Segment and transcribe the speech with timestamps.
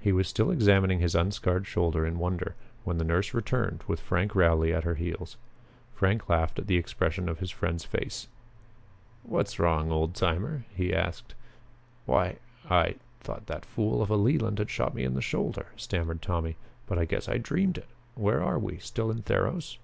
[0.00, 4.34] He was still examining his unscarred shoulder in wonder, when the nurse returned, with Frank
[4.34, 5.36] Rowley at her heels.
[5.94, 8.26] Frank laughed at the expression of his friend's face.
[9.22, 11.36] "What's wrong, old timer?" he asked.
[12.04, 12.38] "Why
[12.68, 16.56] I thought that fool of a Leland had shot me in the shoulder," stammered Tommy,
[16.88, 17.86] "but I guess I dreamed it.
[18.16, 18.78] Where are we?
[18.78, 19.78] Still in Theros?"